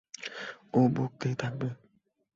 [0.73, 1.67] ও বকতেই থাকবে।